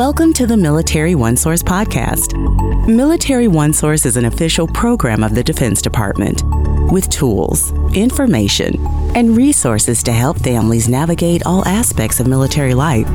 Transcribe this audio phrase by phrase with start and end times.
[0.00, 2.32] Welcome to the Military One Source podcast.
[2.88, 6.42] Military One Source is an official program of the Defense Department
[6.90, 8.82] with tools, information,
[9.14, 13.06] and resources to help families navigate all aspects of military life.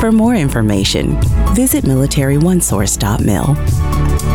[0.00, 1.22] For more information,
[1.54, 4.33] visit militaryonesource.mil.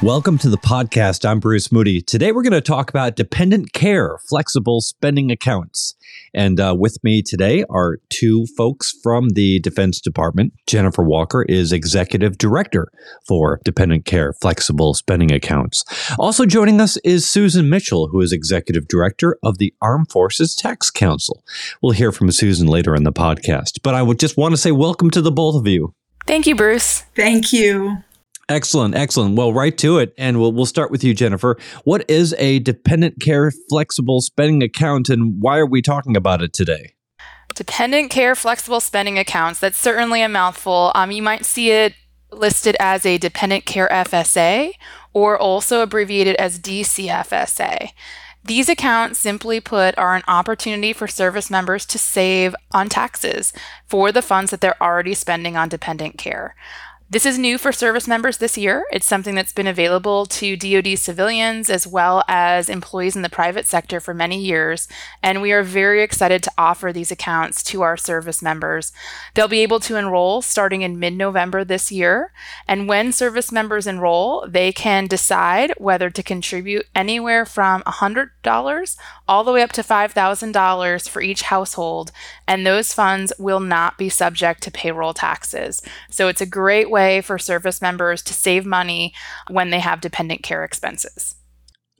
[0.00, 1.28] Welcome to the podcast.
[1.28, 2.00] I'm Bruce Moody.
[2.00, 5.96] Today we're going to talk about dependent care, flexible spending accounts.
[6.32, 10.52] And uh, with me today are two folks from the Defense Department.
[10.68, 12.92] Jennifer Walker is Executive Director
[13.26, 15.84] for Dependent Care Flexible Spending Accounts.
[16.16, 20.92] Also joining us is Susan Mitchell, who is Executive Director of the Armed Forces Tax
[20.92, 21.42] Council.
[21.82, 23.80] We'll hear from Susan later in the podcast.
[23.82, 25.92] But I would just want to say welcome to the both of you.
[26.24, 27.00] Thank you, Bruce.
[27.16, 28.04] Thank you.
[28.48, 29.36] Excellent, excellent.
[29.36, 31.58] Well, right to it, and we'll we'll start with you, Jennifer.
[31.84, 36.54] What is a dependent care flexible spending account, and why are we talking about it
[36.54, 36.94] today?
[37.54, 39.60] Dependent care flexible spending accounts.
[39.60, 40.92] That's certainly a mouthful.
[40.94, 41.94] Um, you might see it
[42.32, 44.72] listed as a dependent care FSA,
[45.12, 47.90] or also abbreviated as DCFSA.
[48.44, 53.52] These accounts, simply put, are an opportunity for service members to save on taxes
[53.86, 56.54] for the funds that they're already spending on dependent care.
[57.10, 58.84] This is new for service members this year.
[58.92, 63.66] It's something that's been available to DoD civilians as well as employees in the private
[63.66, 64.88] sector for many years,
[65.22, 68.92] and we are very excited to offer these accounts to our service members.
[69.32, 72.30] They'll be able to enroll starting in mid November this year,
[72.66, 79.44] and when service members enroll, they can decide whether to contribute anywhere from $100 all
[79.44, 82.12] the way up to $5,000 for each household,
[82.46, 85.80] and those funds will not be subject to payroll taxes.
[86.10, 89.14] So it's a great way way for service members to save money
[89.48, 91.36] when they have dependent care expenses.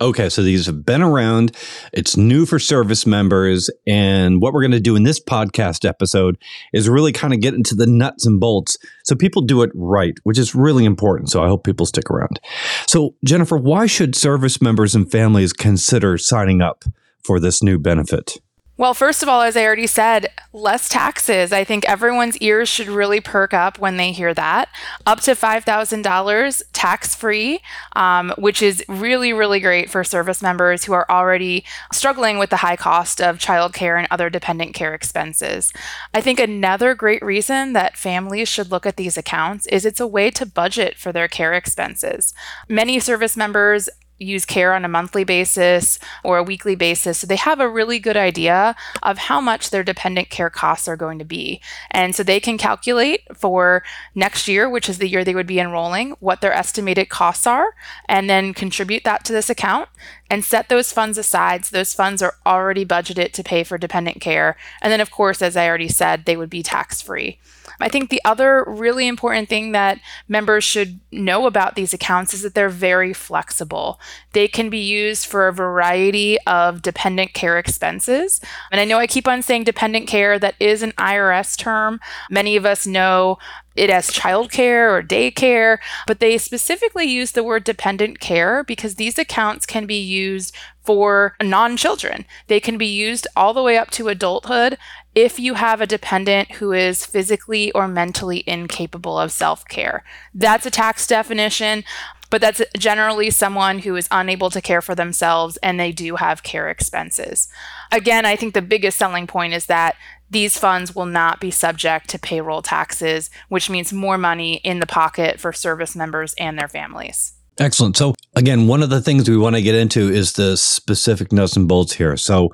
[0.01, 1.57] Okay, so these have been around.
[1.93, 3.69] It's new for service members.
[3.87, 6.37] And what we're going to do in this podcast episode
[6.73, 10.15] is really kind of get into the nuts and bolts so people do it right,
[10.23, 11.31] which is really important.
[11.31, 12.39] So I hope people stick around.
[12.87, 16.85] So, Jennifer, why should service members and families consider signing up
[17.25, 18.37] for this new benefit?
[18.79, 21.53] Well, first of all, as I already said, less taxes.
[21.53, 24.69] I think everyone's ears should really perk up when they hear that.
[25.05, 27.61] Up to $5,000 tax free,
[27.97, 32.59] um, which is really, really great for service members who are already struggling with the
[32.59, 35.73] high cost of childcare and other dependent care expenses.
[36.15, 40.07] I think another great reason that families should look at these accounts is it's a
[40.07, 42.33] way to budget for their care expenses.
[42.69, 43.89] Many service members
[44.19, 47.19] use care on a monthly basis or a weekly basis.
[47.19, 50.97] So they have a really good idea of how much their dependent care costs are
[50.97, 51.61] going to be.
[51.91, 53.83] And so they can calculate for
[54.15, 57.75] next year, which is the year they would be enrolling, what their estimated costs are,
[58.09, 59.89] and then contribute that to this account
[60.31, 61.65] and set those funds aside.
[61.65, 64.57] So those funds are already budgeted to pay for dependent care.
[64.83, 67.39] And then, of course, as I already said, they would be tax free.
[67.81, 72.43] I think the other really important thing that members should know about these accounts is
[72.43, 74.01] that they're very flexible.
[74.33, 78.41] They can be used for a variety of dependent care expenses.
[78.71, 82.01] And I know I keep on saying dependent care, that is an IRS term.
[82.31, 83.39] Many of us know
[83.79, 89.19] it as childcare or daycare, but they specifically use the word dependent care because these
[89.19, 92.25] accounts can be used for non children.
[92.49, 94.79] They can be used all the way up to adulthood
[95.19, 100.05] if you have a dependent who is physically or mentally incapable of self care.
[100.33, 101.83] That's a tax definition
[102.31, 106.43] but that's generally someone who is unable to care for themselves and they do have
[106.43, 107.49] care expenses.
[107.91, 109.97] Again, I think the biggest selling point is that
[110.31, 114.87] these funds will not be subject to payroll taxes, which means more money in the
[114.87, 117.38] pocket for service members and their families.
[117.61, 117.97] Excellent.
[117.97, 121.57] So, again, one of the things we want to get into is the specific nuts
[121.57, 122.17] and bolts here.
[122.17, 122.51] So,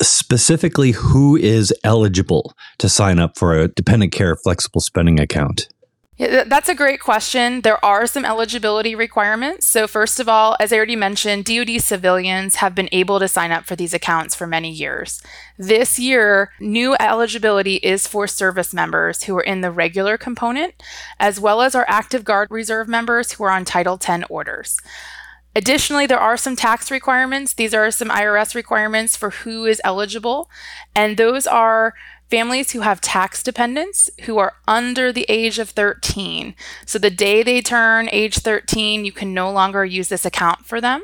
[0.00, 5.68] specifically, who is eligible to sign up for a dependent care flexible spending account?
[6.18, 7.60] Yeah, that's a great question.
[7.60, 9.66] There are some eligibility requirements.
[9.66, 13.52] So, first of all, as I already mentioned, DoD civilians have been able to sign
[13.52, 15.22] up for these accounts for many years.
[15.58, 20.82] This year, new eligibility is for service members who are in the regular component,
[21.20, 24.78] as well as our active guard reserve members who are on Title 10 orders.
[25.54, 27.54] Additionally, there are some tax requirements.
[27.54, 30.50] These are some IRS requirements for who is eligible,
[30.94, 31.94] and those are
[32.30, 36.54] families who have tax dependents who are under the age of 13.
[36.84, 40.80] So the day they turn age 13, you can no longer use this account for
[40.80, 41.02] them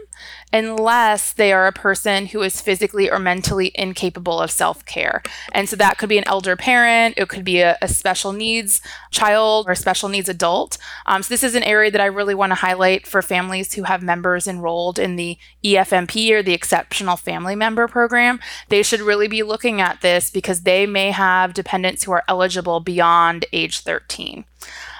[0.52, 5.22] unless they are a person who is physically or mentally incapable of self care.
[5.52, 8.80] And so that could be an elder parent, it could be a, a special needs
[9.10, 10.78] child or special needs adult.
[11.06, 13.84] Um, so, this is an area that I really want to highlight for families who
[13.84, 18.40] have members enrolled in the EFMP or the Exceptional Family Member Program.
[18.69, 22.81] They should really be looking at this because they may have dependents who are eligible
[22.81, 24.44] beyond age 13.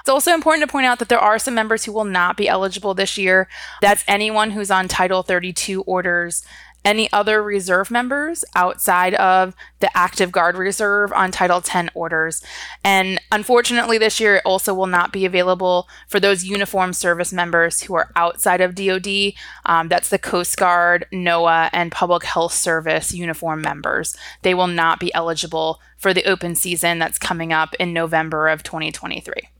[0.01, 2.49] It's also important to point out that there are some members who will not be
[2.49, 3.49] eligible this year.
[3.81, 6.45] That's anyone who's on Title 32 orders
[6.85, 12.43] any other reserve members outside of the active guard reserve on Title 10 orders.
[12.85, 17.83] And unfortunately, this year it also will not be available for those uniform service members
[17.83, 19.33] who are outside of DoD.
[19.67, 24.17] Um, that's the Coast Guard, NOAA, and Public Health Service uniform members.
[24.43, 28.63] They will not be eligible for the open season that's coming up in November of
[28.63, 29.52] 2023.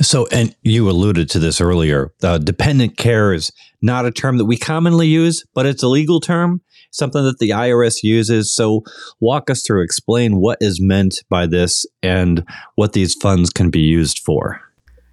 [0.00, 2.12] So, and you alluded to this earlier.
[2.22, 6.20] Uh, dependent care is not a term that we commonly use, but it's a legal
[6.20, 8.52] term, something that the IRS uses.
[8.54, 8.82] So,
[9.20, 12.44] walk us through, explain what is meant by this and
[12.74, 14.60] what these funds can be used for.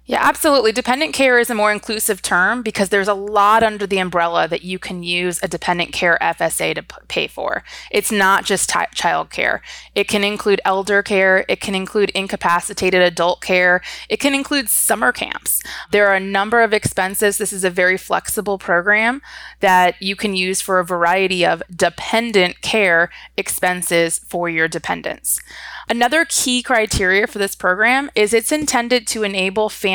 [0.04, 0.72] Yeah, absolutely.
[0.72, 4.64] Dependent care is a more inclusive term because there's a lot under the umbrella that
[4.64, 7.62] you can use a dependent care FSA to p- pay for.
[7.88, 9.62] It's not just t- child care.
[9.94, 15.12] It can include elder care, it can include incapacitated adult care, it can include summer
[15.12, 15.62] camps.
[15.92, 17.38] There are a number of expenses.
[17.38, 19.22] This is a very flexible program
[19.60, 25.40] that you can use for a variety of dependent care expenses for your dependents.
[25.88, 29.91] Another key criteria for this program is it's intended to enable families,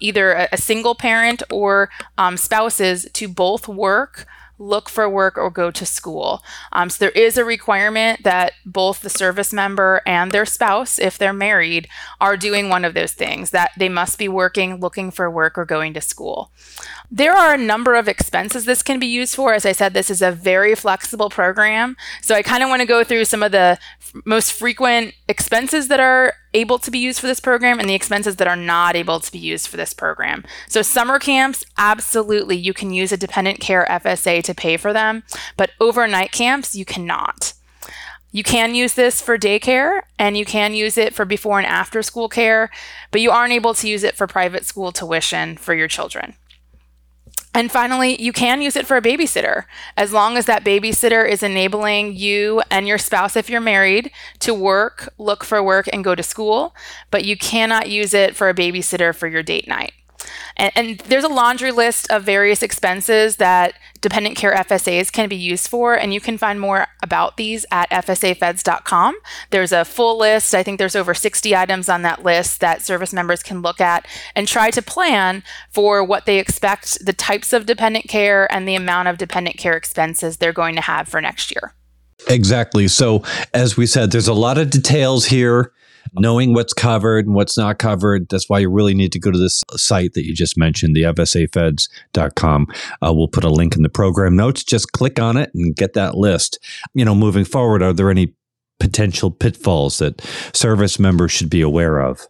[0.00, 4.26] either a, a single parent or um, spouses, to both work
[4.58, 6.42] look for work or go to school.
[6.72, 11.16] Um, so there is a requirement that both the service member and their spouse, if
[11.16, 11.88] they're married,
[12.20, 15.64] are doing one of those things, that they must be working, looking for work, or
[15.64, 16.50] going to school.
[17.10, 19.54] There are a number of expenses this can be used for.
[19.54, 21.96] As I said, this is a very flexible program.
[22.20, 23.78] So I kind of want to go through some of the
[24.24, 28.36] most frequent expenses that are able to be used for this program and the expenses
[28.36, 30.44] that are not able to be used for this program.
[30.68, 35.22] So summer camps, absolutely, you can use a dependent care FSA to pay for them,
[35.56, 37.52] but overnight camps, you cannot.
[38.30, 42.02] You can use this for daycare and you can use it for before and after
[42.02, 42.70] school care,
[43.10, 46.34] but you aren't able to use it for private school tuition for your children.
[47.58, 49.64] And finally, you can use it for a babysitter
[49.96, 54.54] as long as that babysitter is enabling you and your spouse, if you're married, to
[54.54, 56.72] work, look for work, and go to school.
[57.10, 59.90] But you cannot use it for a babysitter for your date night.
[60.56, 65.36] And, and, there's a laundry list of various expenses that dependent care FSAs can be
[65.36, 69.16] used for, and you can find more about these at FSAFeds.com.
[69.50, 70.54] There's a full list.
[70.54, 74.06] I think there's over 60 items on that list that service members can look at
[74.34, 78.74] and try to plan for what they expect the types of dependent care and the
[78.74, 81.74] amount of dependent care expenses they're going to have for next year.
[82.28, 82.88] Exactly.
[82.88, 83.22] So,
[83.54, 85.72] as we said, there's a lot of details here
[86.14, 88.28] knowing what's covered and what's not covered.
[88.28, 91.02] That's why you really need to go to this site that you just mentioned, the
[91.02, 92.66] FSAFeds.com.
[93.02, 94.64] Uh, we'll put a link in the program notes.
[94.64, 96.58] Just click on it and get that list.
[96.94, 98.34] You know, moving forward, are there any
[98.80, 100.20] potential pitfalls that
[100.54, 102.26] service members should be aware of?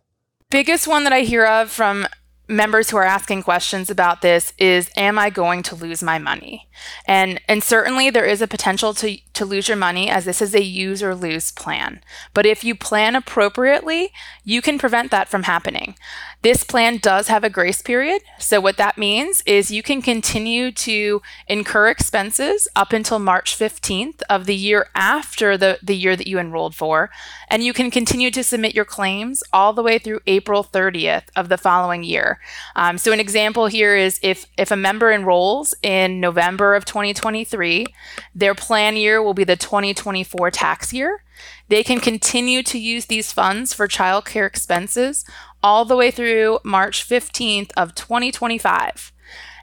[0.51, 2.07] Biggest one that I hear of from
[2.49, 6.69] members who are asking questions about this is am i going to lose my money?
[7.07, 10.55] And and certainly there is a potential to to lose your money as this is
[10.55, 12.01] a use or lose plan.
[12.35, 14.13] But if you plan appropriately
[14.45, 15.95] you can prevent that from happening
[16.43, 18.23] this plan does have a grace period.
[18.39, 24.23] So, what that means is you can continue to incur expenses up until March 15th
[24.31, 27.11] of the year after the, the year that you enrolled for.
[27.49, 31.49] And you can continue to submit your claims all the way through April 30th of
[31.49, 32.39] the following year.
[32.77, 37.87] Um, so, an example here is if, if a member enrolls in November of 2023,
[38.35, 41.23] their plan year will be the 2024 tax year.
[41.69, 45.25] They can continue to use these funds for childcare expenses
[45.63, 49.13] all the way through March 15th of 2025.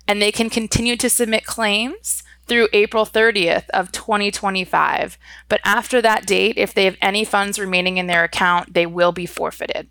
[0.08, 5.18] And they can continue to submit claims through April 30th of 2025.
[5.50, 9.12] But after that date, if they have any funds remaining in their account, they will
[9.12, 9.88] be forfeited.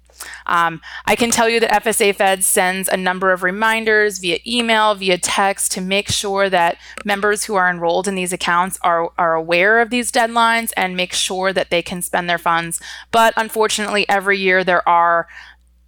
[0.47, 4.95] Um, I can tell you that FSA Fed sends a number of reminders via email,
[4.95, 9.35] via text to make sure that members who are enrolled in these accounts are, are
[9.35, 12.81] aware of these deadlines and make sure that they can spend their funds.
[13.11, 15.27] But unfortunately, every year there are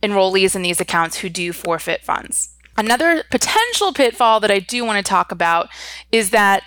[0.02, 2.55] enrollees in these accounts who do forfeit funds.
[2.78, 5.68] Another potential pitfall that I do want to talk about
[6.12, 6.62] is that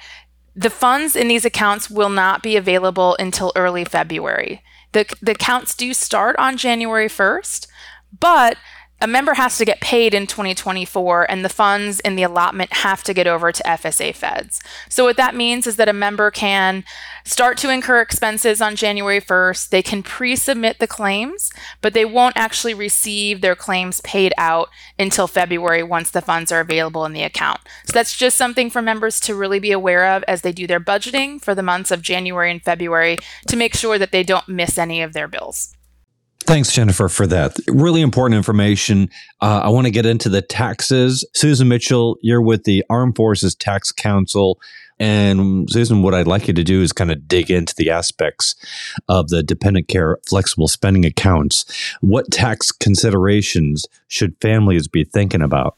[0.56, 4.64] the funds in these accounts will not be available until early February.
[4.92, 7.68] The, the accounts do start on January 1st,
[8.20, 8.58] but
[9.02, 13.04] a member has to get paid in 2024 and the funds in the allotment have
[13.04, 14.62] to get over to FSA feds.
[14.90, 16.84] So what that means is that a member can
[17.24, 19.70] start to incur expenses on January 1st.
[19.70, 21.50] They can pre submit the claims,
[21.82, 26.60] but they won't actually receive their claims paid out until February once the funds are
[26.60, 27.62] available in the account.
[27.86, 30.80] So that's just something for members to really be aware of as they do their
[30.80, 34.78] budgeting for the months of January and February to make sure that they don't miss
[34.78, 35.76] any of their bills.
[36.42, 37.58] Thanks, Jennifer, for that.
[37.68, 39.10] Really important information.
[39.40, 41.24] Uh, I want to get into the taxes.
[41.36, 44.60] Susan Mitchell, you're with the Armed Forces Tax Council.
[45.00, 48.56] And Susan, what I'd like you to do is kind of dig into the aspects
[49.08, 51.66] of the dependent care flexible spending accounts.
[52.02, 55.78] What tax considerations should families be thinking about?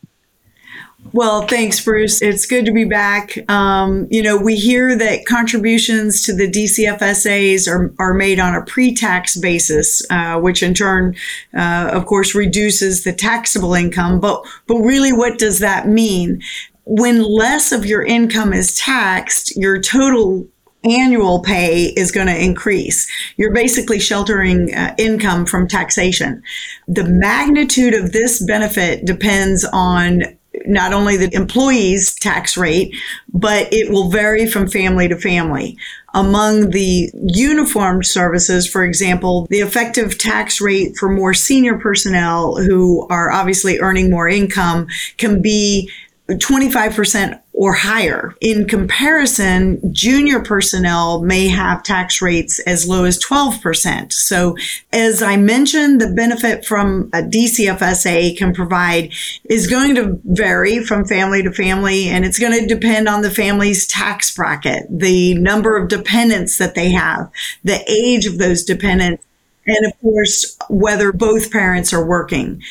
[1.13, 2.21] Well, thanks, Bruce.
[2.21, 3.37] It's good to be back.
[3.49, 8.63] Um, you know, we hear that contributions to the DCFSAs are, are made on a
[8.63, 11.15] pre tax basis, uh, which in turn,
[11.53, 14.21] uh, of course, reduces the taxable income.
[14.21, 16.41] But, but really, what does that mean?
[16.85, 20.47] When less of your income is taxed, your total
[20.83, 23.09] annual pay is going to increase.
[23.37, 26.41] You're basically sheltering uh, income from taxation.
[26.87, 32.93] The magnitude of this benefit depends on not only the employee's tax rate,
[33.33, 35.77] but it will vary from family to family.
[36.13, 43.07] Among the uniformed services, for example, the effective tax rate for more senior personnel who
[43.09, 45.89] are obviously earning more income can be
[46.29, 48.35] 25% or higher.
[48.41, 54.11] In comparison, junior personnel may have tax rates as low as 12%.
[54.13, 54.55] So
[54.93, 59.13] as I mentioned, the benefit from a DCFSA can provide
[59.45, 63.29] is going to vary from family to family and it's going to depend on the
[63.29, 67.29] family's tax bracket, the number of dependents that they have,
[67.63, 69.23] the age of those dependents,
[69.67, 72.61] and of course, whether both parents are working.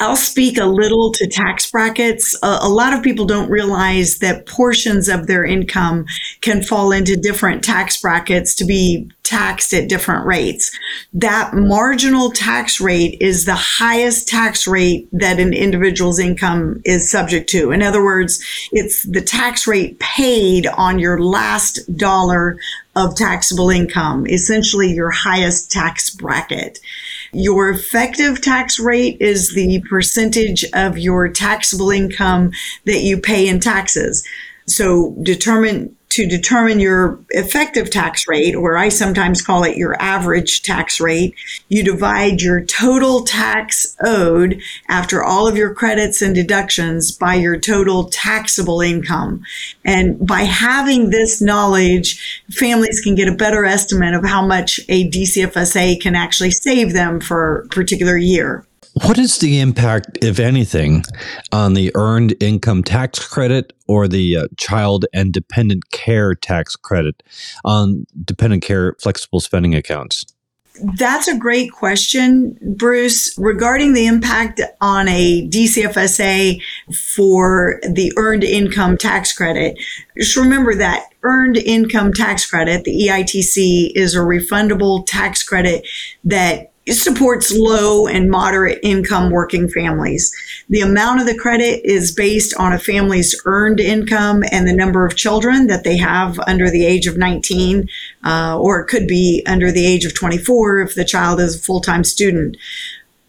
[0.00, 2.36] I'll speak a little to tax brackets.
[2.42, 6.06] A, a, lot of people don't realize that portions of their income
[6.40, 10.70] can fall into different tax brackets to be taxed at different rates.
[11.12, 17.50] That marginal tax rate is the highest tax rate that an individual's income is subject
[17.50, 17.70] to.
[17.70, 22.58] In other words, it's the tax rate paid on your last dollar
[22.98, 26.80] of taxable income, essentially your highest tax bracket.
[27.32, 32.50] Your effective tax rate is the percentage of your taxable income
[32.86, 34.26] that you pay in taxes.
[34.66, 40.62] So determine to determine your effective tax rate, or I sometimes call it your average
[40.62, 41.36] tax rate,
[41.68, 47.56] you divide your total tax owed after all of your credits and deductions by your
[47.56, 49.44] total taxable income.
[49.84, 55.08] And by having this knowledge, families can get a better estimate of how much a
[55.08, 58.66] DCFSA can actually save them for a particular year.
[59.02, 61.04] What is the impact, if anything,
[61.52, 67.22] on the earned income tax credit or the uh, child and dependent care tax credit
[67.64, 70.24] on dependent care flexible spending accounts?
[70.96, 73.36] That's a great question, Bruce.
[73.38, 76.60] Regarding the impact on a DCFSA
[77.14, 79.78] for the earned income tax credit,
[80.16, 85.86] just remember that earned income tax credit, the EITC, is a refundable tax credit
[86.24, 90.34] that it supports low and moderate income working families.
[90.70, 95.04] The amount of the credit is based on a family's earned income and the number
[95.04, 97.90] of children that they have under the age of 19,
[98.24, 101.60] uh, or it could be under the age of 24 if the child is a
[101.60, 102.56] full time student.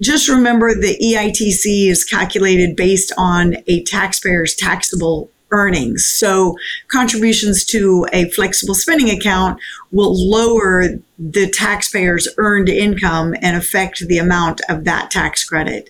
[0.01, 6.05] Just remember the EITC is calculated based on a taxpayer's taxable earnings.
[6.17, 6.55] So
[6.89, 9.59] contributions to a flexible spending account
[9.91, 15.89] will lower the taxpayer's earned income and affect the amount of that tax credit.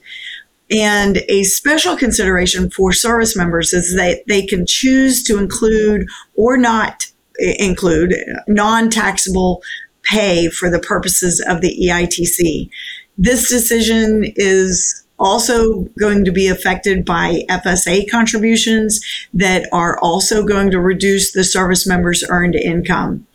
[0.72, 6.58] And a special consideration for service members is that they can choose to include or
[6.58, 7.08] not
[7.40, 8.14] include
[8.48, 9.64] non-taxable
[10.04, 12.70] pay for the purposes of the EITC.
[13.18, 19.02] This decision is also going to be affected by FSA contributions
[19.34, 23.28] that are also going to reduce the service members' earned income.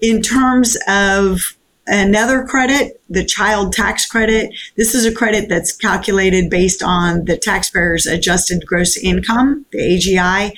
[0.00, 1.56] In terms of
[1.86, 7.36] another credit, the child tax credit, this is a credit that's calculated based on the
[7.36, 10.52] taxpayer's adjusted gross income, the AGI.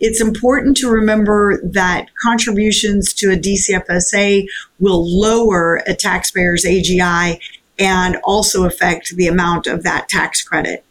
[0.00, 4.46] It's important to remember that contributions to a DCFSA
[4.80, 7.38] will lower a taxpayer's AGI
[7.78, 10.84] and also affect the amount of that tax credit.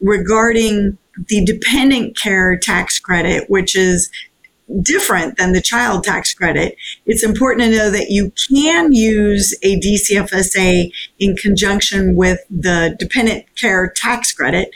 [0.00, 0.98] Regarding
[1.28, 4.10] the dependent care tax credit, which is
[4.82, 9.80] different than the child tax credit, it's important to know that you can use a
[9.80, 14.70] DCFSA in conjunction with the dependent care tax credit.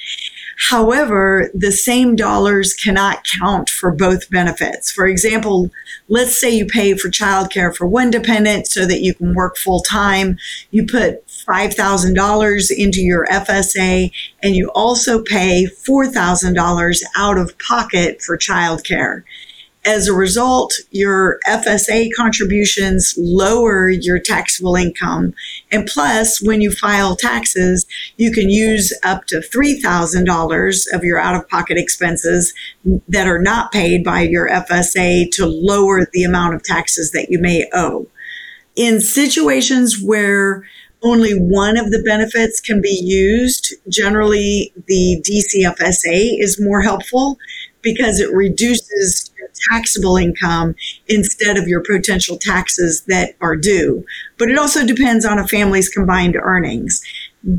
[0.59, 4.91] However, the same dollars cannot count for both benefits.
[4.91, 5.71] For example,
[6.09, 9.81] let's say you pay for childcare for one dependent so that you can work full
[9.81, 10.39] time.
[10.71, 18.37] You put $5,000 into your FSA and you also pay $4,000 out of pocket for
[18.37, 19.23] childcare.
[19.85, 25.35] As a result, your FSA contributions lower your taxable income.
[25.73, 27.85] And plus, when you file taxes,
[28.17, 32.55] you can use up to $3,000 of your out of pocket expenses
[33.09, 37.41] that are not paid by your FSA to lower the amount of taxes that you
[37.41, 38.07] may owe.
[38.77, 40.65] In situations where
[41.03, 43.75] only one of the benefits can be used.
[43.89, 47.39] Generally, the DCFSA is more helpful
[47.83, 49.32] because it reduces
[49.71, 50.75] taxable income
[51.09, 54.05] instead of your potential taxes that are due.
[54.39, 57.03] But it also depends on a family's combined earnings.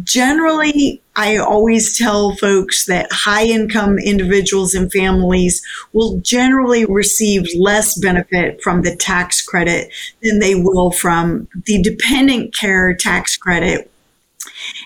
[0.03, 7.99] Generally, I always tell folks that high income individuals and families will generally receive less
[7.99, 13.91] benefit from the tax credit than they will from the dependent care tax credit,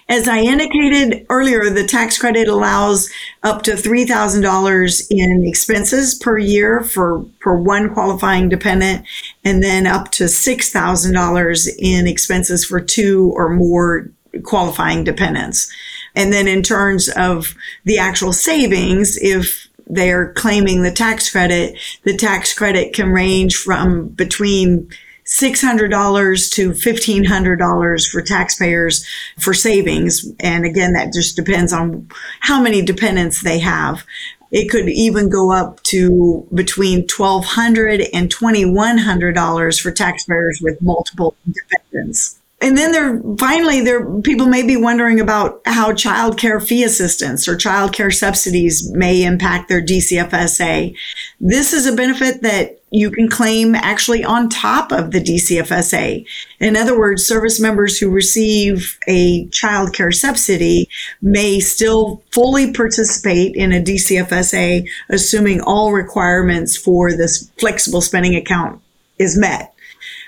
[0.09, 3.09] as I indicated earlier, the tax credit allows
[3.43, 9.05] up to $3,000 in expenses per year for, for one qualifying dependent,
[9.43, 14.09] and then up to $6,000 in expenses for two or more
[14.43, 15.69] qualifying dependents.
[16.15, 22.15] And then in terms of the actual savings, if they're claiming the tax credit, the
[22.15, 24.89] tax credit can range from between
[25.27, 29.05] $600 to $1,500 for taxpayers
[29.37, 30.25] for savings.
[30.39, 34.03] And again, that just depends on how many dependents they have.
[34.51, 42.39] It could even go up to between $1,200 and $2,100 for taxpayers with multiple dependents.
[42.59, 47.47] And then there, finally, there, people may be wondering about how child care fee assistance
[47.47, 50.95] or child care subsidies may impact their DCFSA.
[51.39, 56.25] This is a benefit that you can claim actually on top of the DCFSA.
[56.59, 60.87] In other words, service members who receive a child care subsidy
[61.21, 68.81] may still fully participate in a DCFSA, assuming all requirements for this flexible spending account
[69.19, 69.73] is met.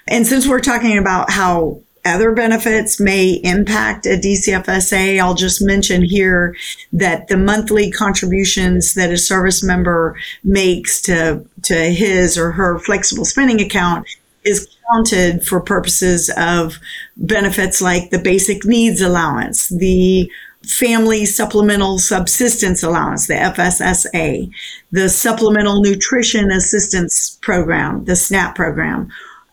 [0.07, 5.19] And since we're talking about how other benefits may impact a DCFSA.
[5.19, 6.55] I'll just mention here
[6.93, 13.25] that the monthly contributions that a service member makes to, to his or her flexible
[13.25, 14.07] spending account
[14.43, 16.79] is counted for purposes of
[17.17, 20.31] benefits like the basic needs allowance, the
[20.65, 24.51] family supplemental subsistence allowance, the FSSA,
[24.91, 29.09] the supplemental nutrition assistance program, the SNAP program,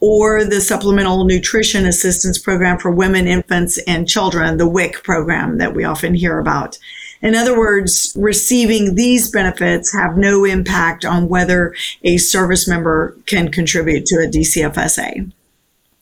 [0.07, 5.75] or the Supplemental Nutrition Assistance Program for Women, Infants, and Children, the WIC program that
[5.75, 6.79] we often hear about.
[7.23, 13.51] In other words, receiving these benefits have no impact on whether a service member can
[13.51, 15.23] contribute to a DCFSA.
[15.23, 15.33] All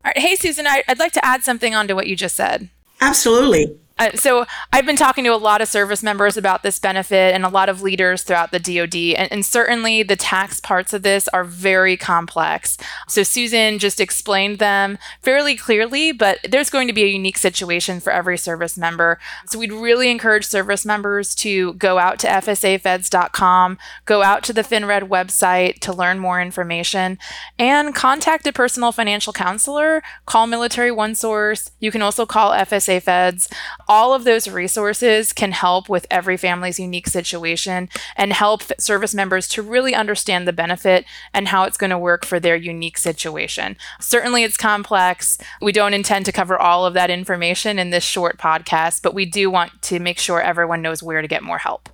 [0.04, 0.18] right.
[0.18, 2.68] Hey, Susan, I'd like to add something on to what you just said.
[3.00, 3.74] Absolutely.
[3.98, 7.44] Uh, so I've been talking to a lot of service members about this benefit and
[7.44, 11.28] a lot of leaders throughout the DoD, and, and, certainly the tax parts of this
[11.28, 12.76] are very complex.
[13.06, 18.00] So Susan just explained them fairly clearly, but there's going to be a unique situation
[18.00, 19.20] for every service member.
[19.46, 24.62] So we'd really encourage service members to go out to FSAFeds.com, go out to the
[24.62, 27.18] FinRed website to learn more information,
[27.58, 30.02] and contact a personal financial counselor.
[30.26, 31.70] Call Military OneSource.
[31.78, 33.48] You can also call FSA Feds
[33.88, 39.48] all of those resources can help with every family's unique situation and help service members
[39.48, 43.76] to really understand the benefit and how it's going to work for their unique situation.
[44.00, 45.38] Certainly, it's complex.
[45.60, 49.26] We don't intend to cover all of that information in this short podcast, but we
[49.26, 51.88] do want to make sure everyone knows where to get more help.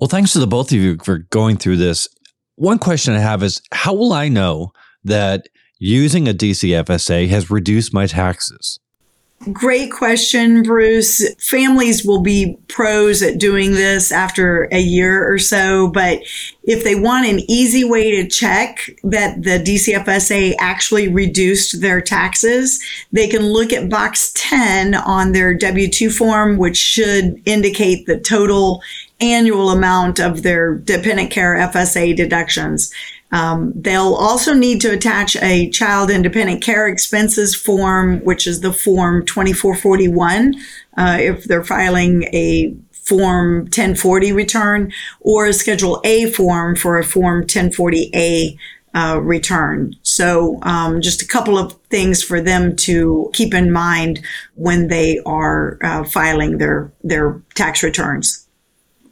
[0.00, 2.06] Well, thanks to the both of you for going through this.
[2.56, 4.72] One question I have is how will I know
[5.04, 8.78] that using a DCFSA has reduced my taxes?
[9.52, 11.22] Great question, Bruce.
[11.38, 16.20] Families will be pros at doing this after a year or so, but
[16.64, 22.82] if they want an easy way to check that the DCFSA actually reduced their taxes,
[23.12, 28.18] they can look at box 10 on their W 2 form, which should indicate the
[28.18, 28.82] total
[29.20, 32.92] annual amount of their dependent care FSA deductions.
[33.32, 38.60] Um, they'll also need to attach a child and dependent care expenses form, which is
[38.60, 40.54] the form 2441,
[40.96, 47.04] uh, if they're filing a form 1040 return or a schedule A form for a
[47.04, 48.58] form 1040A
[48.94, 49.94] uh, return.
[50.02, 54.20] So, um, just a couple of things for them to keep in mind
[54.54, 58.45] when they are uh, filing their their tax returns.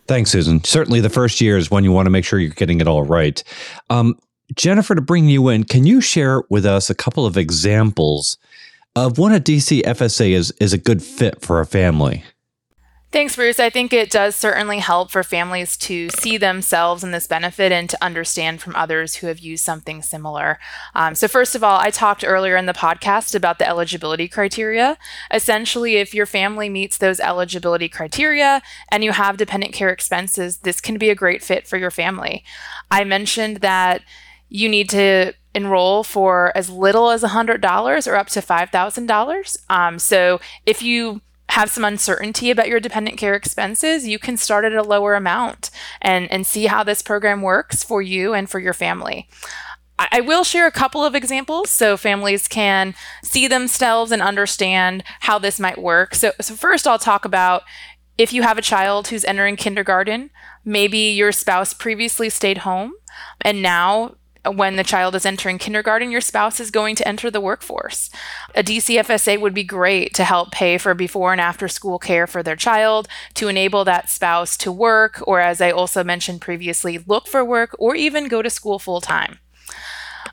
[0.07, 0.63] Thanks, Susan.
[0.65, 3.05] Certainly, the first year is when you want to make sure you're getting it all
[3.05, 3.43] right.
[3.89, 4.19] Um,
[4.55, 8.37] Jennifer, to bring you in, can you share with us a couple of examples
[8.95, 12.25] of when a DC FSA is, is a good fit for a family?
[13.15, 13.61] Thanks, Bruce.
[13.61, 17.89] I think it does certainly help for families to see themselves in this benefit and
[17.89, 20.59] to understand from others who have used something similar.
[20.97, 24.99] Um, so, first of all, I talked earlier in the podcast about the eligibility criteria.
[25.33, 30.81] Essentially, if your family meets those eligibility criteria and you have dependent care expenses, this
[30.81, 32.43] can be a great fit for your family.
[32.91, 34.03] I mentioned that
[34.49, 39.57] you need to enroll for as little as $100 or up to $5,000.
[39.71, 41.21] Um, so, if you
[41.55, 45.71] have some uncertainty about your dependent care expenses, you can start at a lower amount
[46.03, 49.29] and, and see how this program works for you and for your family.
[49.97, 55.39] I, will share a couple of examples so families can see themselves and understand how
[55.39, 56.17] this might work.
[56.17, 57.63] So, so first, I'll talk about
[58.19, 60.31] if you have a child who's entering kindergarten,
[60.65, 62.95] maybe your spouse previously stayed home
[63.41, 64.17] and now
[64.53, 68.11] when the child is entering kindergarten, your spouse is going to enter the workforce.
[68.55, 72.43] A DCFSA would be great to help pay for before and after school care for
[72.43, 77.27] their child, to enable that spouse to work, or as I also mentioned previously, look
[77.27, 79.39] for work or even go to school full time.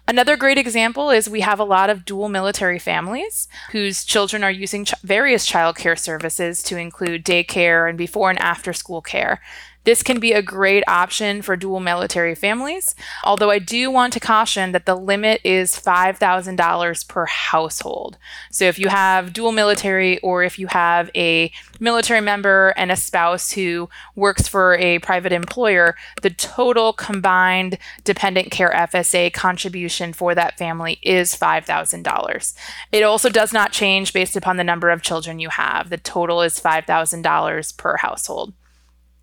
[0.08, 4.52] Another great example is we have a lot of dual military families whose children are
[4.52, 9.40] using ch- various child care services to include daycare and before and after school care.
[9.84, 14.20] This can be a great option for dual military families, although I do want to
[14.20, 18.18] caution that the limit is $5,000 per household.
[18.52, 22.96] So if you have dual military or if you have a military member and a
[22.96, 30.36] spouse who works for a private employer, the total combined dependent care FSA contribution for
[30.36, 32.54] that family is $5,000.
[32.92, 35.90] It also does not change based upon the number of children you have.
[35.90, 38.54] The total is $5,000 per household.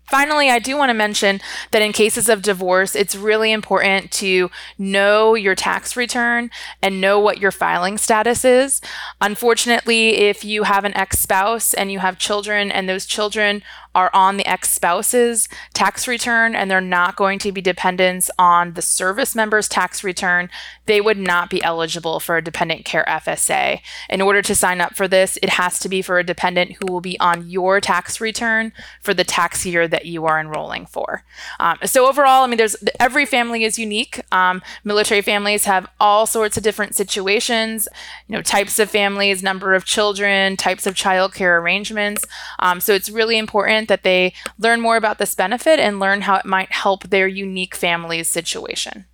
[0.09, 1.39] Finally, I do want to mention
[1.71, 6.49] that in cases of divorce, it's really important to know your tax return
[6.81, 8.81] and know what your filing status is.
[9.21, 13.61] Unfortunately, if you have an ex spouse and you have children, and those children
[13.95, 18.73] are on the ex spouse's tax return and they're not going to be dependents on
[18.73, 20.49] the service member's tax return,
[20.85, 23.81] they would not be eligible for a dependent care FSA.
[24.09, 26.91] In order to sign up for this, it has to be for a dependent who
[26.91, 31.23] will be on your tax return for the tax year that you are enrolling for.
[31.59, 34.21] Um, so overall, I mean, there's every family is unique.
[34.31, 37.87] Um, military families have all sorts of different situations,
[38.27, 42.25] you know, types of families, number of children, types of child care arrangements.
[42.59, 46.21] Um, so it's really important important that they learn more about this benefit and learn
[46.21, 49.05] how it might help their unique family's situation.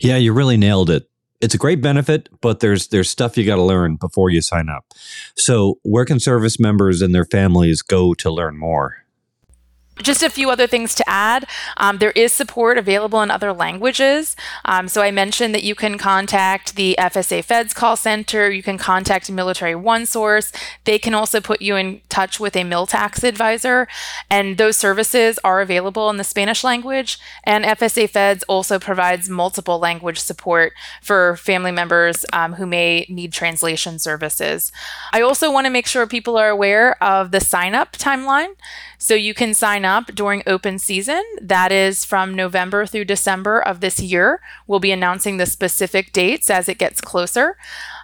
[0.00, 1.08] Yeah, you really nailed it.
[1.40, 4.68] It's a great benefit, but there's there's stuff you got to learn before you sign
[4.68, 4.84] up.
[5.36, 8.96] So, where can service members and their families go to learn more?
[10.02, 11.46] Just a few other things to add.
[11.76, 14.36] Um, there is support available in other languages.
[14.64, 18.50] Um, so I mentioned that you can contact the FSA Feds call center.
[18.50, 20.52] You can contact Military One Source.
[20.84, 23.88] They can also put you in touch with a MilTax advisor.
[24.30, 27.18] And those services are available in the Spanish language.
[27.44, 33.32] And FSA Feds also provides multiple language support for family members um, who may need
[33.32, 34.72] translation services.
[35.12, 38.54] I also want to make sure people are aware of the sign up timeline.
[38.98, 41.22] So you can sign up during open season.
[41.40, 44.40] That is from November through December of this year.
[44.66, 47.56] We'll be announcing the specific dates as it gets closer.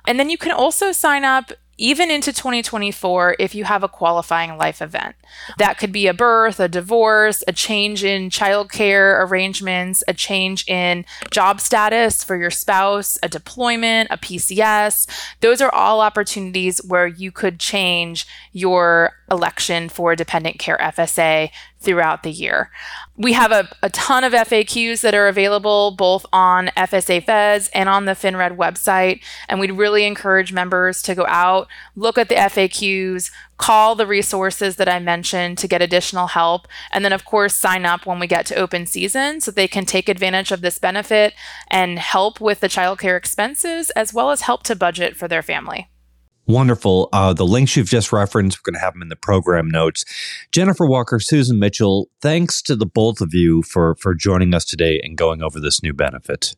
[0.07, 4.57] And then you can also sign up even into 2024 if you have a qualifying
[4.57, 5.17] life event.
[5.59, 11.05] That could be a birth, a divorce, a change in childcare arrangements, a change in
[11.31, 15.09] job status for your spouse, a deployment, a PCS.
[15.41, 22.23] Those are all opportunities where you could change your election for dependent care FSA throughout
[22.23, 22.71] the year.
[23.17, 27.89] We have a, a ton of FAQs that are available both on FSA Feds and
[27.89, 29.21] on the FinRed website.
[29.49, 34.77] And we'd really encourage members to go out, look at the FAQs, call the resources
[34.77, 38.27] that I mentioned to get additional help, and then, of course, sign up when we
[38.27, 41.35] get to open season so they can take advantage of this benefit
[41.69, 45.89] and help with the childcare expenses as well as help to budget for their family.
[46.47, 47.09] Wonderful.
[47.13, 50.05] Uh, the links you've just referenced, we're going to have them in the program notes.
[50.53, 55.01] Jennifer Walker, Susan Mitchell, thanks to the both of you for, for joining us today
[55.03, 56.55] and going over this new benefit.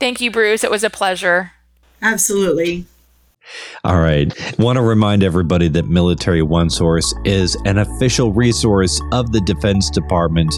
[0.00, 0.64] Thank you, Bruce.
[0.64, 1.52] It was a pleasure.
[2.00, 2.86] Absolutely.
[3.84, 4.32] All right.
[4.58, 9.90] Want to remind everybody that Military One Source is an official resource of the Defense
[9.90, 10.54] Department.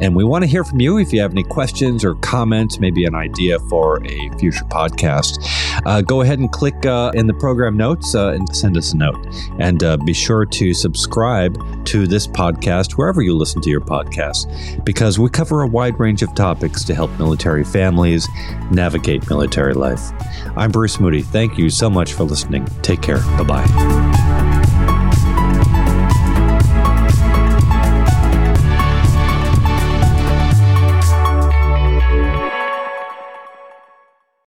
[0.00, 3.04] And we want to hear from you if you have any questions or comments, maybe
[3.04, 5.38] an idea for a future podcast.
[5.86, 8.96] Uh, go ahead and click uh, in the program notes uh, and send us a
[8.96, 9.24] note.
[9.58, 14.84] And uh, be sure to subscribe to this podcast wherever you listen to your podcasts
[14.84, 18.28] because we cover a wide range of topics to help military families
[18.70, 20.10] navigate military life.
[20.56, 21.22] I'm Bruce Moody.
[21.22, 22.66] Thank you so much listening.
[22.82, 23.18] Take care.
[23.38, 24.33] Bye bye.